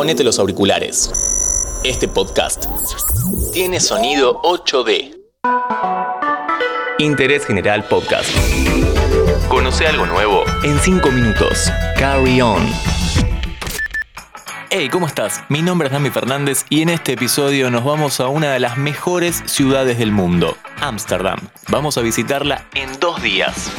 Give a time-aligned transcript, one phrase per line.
[0.00, 1.12] ponete los auriculares.
[1.84, 2.64] Este podcast
[3.52, 5.14] tiene sonido 8D.
[6.98, 8.30] Interés General Podcast.
[9.50, 11.70] Conoce algo nuevo en 5 minutos.
[11.98, 12.66] Carry on.
[14.70, 15.42] Hey, ¿cómo estás?
[15.50, 18.78] Mi nombre es Dami Fernández y en este episodio nos vamos a una de las
[18.78, 21.40] mejores ciudades del mundo, Ámsterdam.
[21.68, 23.70] Vamos a visitarla en dos días.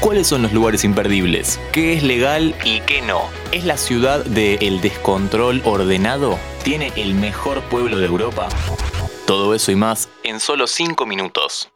[0.00, 1.58] ¿Cuáles son los lugares imperdibles?
[1.72, 3.22] ¿Qué es legal y qué no?
[3.50, 6.38] ¿Es la ciudad del descontrol ordenado?
[6.62, 8.48] ¿Tiene el mejor pueblo de Europa?
[9.26, 11.70] Todo eso y más en solo 5 minutos.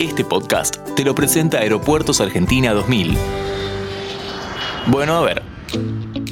[0.00, 3.16] Este podcast te lo presenta Aeropuertos Argentina 2000.
[4.88, 5.42] Bueno, a ver.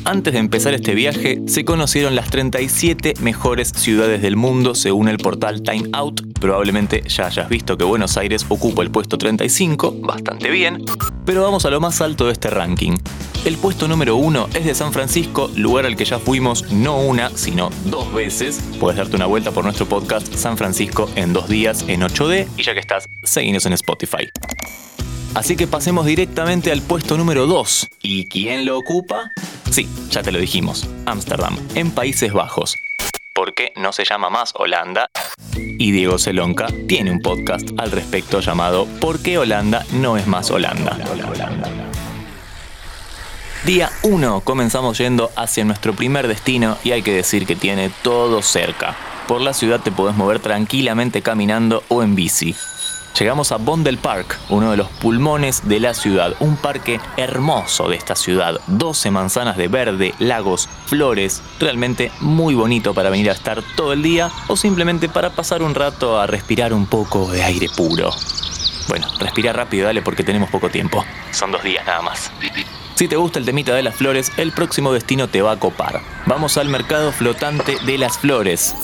[0.07, 5.19] Antes de empezar este viaje, se conocieron las 37 mejores ciudades del mundo según el
[5.19, 6.39] portal Time Out.
[6.39, 10.85] Probablemente ya hayas visto que Buenos Aires ocupa el puesto 35, bastante bien.
[11.25, 12.93] Pero vamos a lo más alto de este ranking.
[13.45, 17.31] El puesto número uno es de San Francisco, lugar al que ya fuimos no una,
[17.31, 18.63] sino dos veces.
[18.79, 22.63] Puedes darte una vuelta por nuestro podcast San Francisco en dos días en 8D y
[22.63, 24.29] ya que estás, seguinos en Spotify.
[25.35, 27.89] Así que pasemos directamente al puesto número 2.
[28.03, 29.33] ¿Y quién lo ocupa?
[29.71, 32.77] Sí, ya te lo dijimos, Ámsterdam, en Países Bajos.
[33.33, 35.11] ¿Por qué no se llama más Holanda?
[35.57, 40.51] Y Diego Celonca tiene un podcast al respecto llamado ¿Por qué Holanda no es más
[40.51, 40.97] Holanda?
[43.67, 48.41] Día 1 comenzamos yendo hacia nuestro primer destino y hay que decir que tiene todo
[48.41, 48.97] cerca.
[49.27, 52.55] Por la ciudad te podés mover tranquilamente caminando o en bici.
[53.19, 57.97] Llegamos a Bondel Park, uno de los pulmones de la ciudad, un parque hermoso de
[57.97, 63.63] esta ciudad, 12 manzanas de verde, lagos, flores, realmente muy bonito para venir a estar
[63.75, 67.69] todo el día o simplemente para pasar un rato a respirar un poco de aire
[67.75, 68.11] puro.
[68.89, 71.03] Bueno, respira rápido, dale, porque tenemos poco tiempo.
[71.33, 72.31] Son dos días nada más.
[72.97, 76.03] Si te gusta el temita de las flores, el próximo destino te va a copar.
[76.27, 78.75] Vamos al mercado flotante de las flores.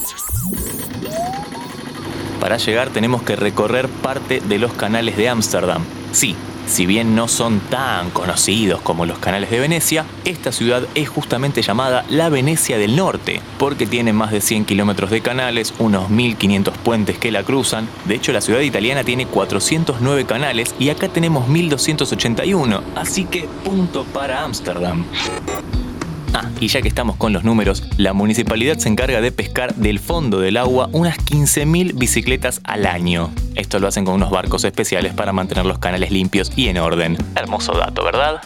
[2.42, 5.84] Para llegar tenemos que recorrer parte de los canales de Ámsterdam.
[6.10, 6.34] Sí,
[6.66, 11.62] si bien no son tan conocidos como los canales de Venecia, esta ciudad es justamente
[11.62, 16.76] llamada la Venecia del Norte, porque tiene más de 100 kilómetros de canales, unos 1500
[16.78, 17.86] puentes que la cruzan.
[18.06, 24.02] De hecho, la ciudad italiana tiene 409 canales y acá tenemos 1281, así que punto
[24.12, 25.04] para Ámsterdam.
[26.34, 29.98] Ah, y ya que estamos con los números, la municipalidad se encarga de pescar del
[29.98, 33.30] fondo del agua unas 15.000 bicicletas al año.
[33.54, 37.18] Esto lo hacen con unos barcos especiales para mantener los canales limpios y en orden.
[37.36, 38.40] Hermoso dato, ¿verdad?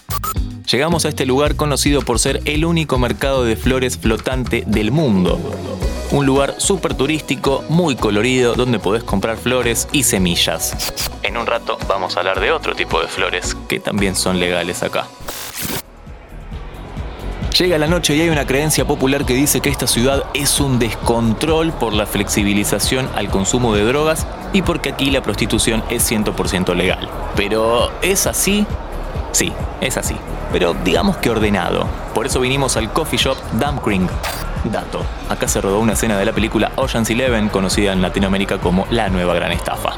[0.71, 5.39] Llegamos a este lugar conocido por ser el único mercado de flores flotante del mundo.
[6.11, 10.93] Un lugar súper turístico, muy colorido, donde podés comprar flores y semillas.
[11.23, 14.83] En un rato vamos a hablar de otro tipo de flores que también son legales
[14.83, 15.07] acá.
[17.59, 20.79] Llega la noche y hay una creencia popular que dice que esta ciudad es un
[20.79, 26.75] descontrol por la flexibilización al consumo de drogas y porque aquí la prostitución es 100%
[26.75, 27.09] legal.
[27.35, 28.67] Pero ¿es así?
[29.33, 30.17] Sí, es así.
[30.53, 31.87] Pero digamos que ordenado.
[32.15, 34.07] Por eso vinimos al coffee shop Dumpkring.
[34.65, 35.01] Dato,
[35.31, 39.09] acá se rodó una escena de la película Ocean's Eleven, conocida en Latinoamérica como La
[39.09, 39.95] Nueva Gran Estafa.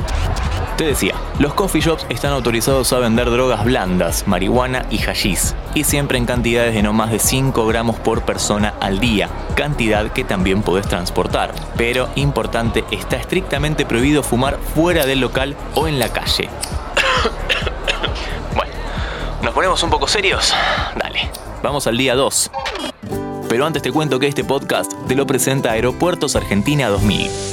[0.78, 5.82] Te decía, los coffee shops están autorizados a vender drogas blandas, marihuana y hashish, y
[5.82, 10.22] siempre en cantidades de no más de 5 gramos por persona al día, cantidad que
[10.22, 11.52] también podés transportar.
[11.76, 16.48] Pero, importante, está estrictamente prohibido fumar fuera del local o en la calle.
[18.54, 18.72] bueno,
[19.42, 20.54] ¿nos ponemos un poco serios?
[20.94, 21.28] Dale,
[21.60, 22.52] vamos al día 2.
[23.48, 27.47] Pero antes te cuento que este podcast te lo presenta Aeropuertos Argentina 2000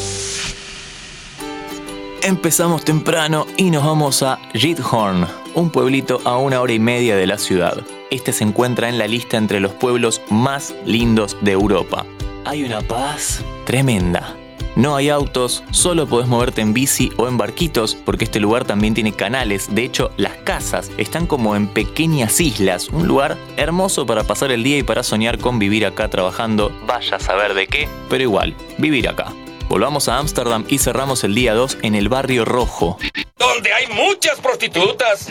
[2.26, 7.28] empezamos temprano y nos vamos a Gidhorn, un pueblito a una hora y media de
[7.28, 7.86] la ciudad.
[8.10, 12.04] Este se encuentra en la lista entre los pueblos más lindos de Europa.
[12.44, 14.36] Hay una paz tremenda.
[14.76, 18.96] No hay autos, solo podés moverte en bici o en barquitos, porque este lugar también
[18.96, 19.74] tiene canales.
[19.74, 24.64] De hecho, las casas están como en pequeñas islas, un lugar hermoso para pasar el
[24.64, 26.72] día y para soñar con vivir acá trabajando.
[26.88, 29.32] Vaya a saber de qué, pero igual, vivir acá.
[29.76, 32.98] Volvamos a Ámsterdam y cerramos el día 2 en el barrio rojo.
[33.38, 35.28] Donde hay muchas prostitutas.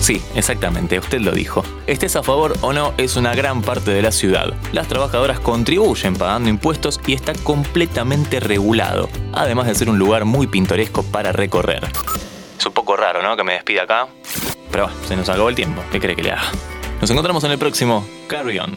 [0.00, 1.62] Sí, exactamente, usted lo dijo.
[1.86, 4.54] Estés a favor o no, es una gran parte de la ciudad.
[4.72, 10.48] Las trabajadoras contribuyen pagando impuestos y está completamente regulado, además de ser un lugar muy
[10.48, 11.86] pintoresco para recorrer.
[12.58, 13.36] Es un poco raro, ¿no?
[13.36, 14.08] Que me despida acá.
[14.72, 15.80] Pero se nos acabó el tiempo.
[15.92, 16.50] ¿Qué cree que le haga?
[17.00, 18.76] Nos encontramos en el próximo Carry On.